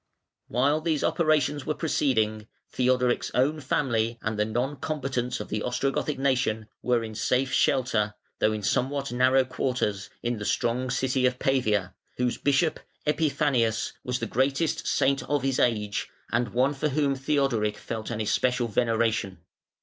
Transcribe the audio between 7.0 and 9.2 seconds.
in safe shelter, though in somewhat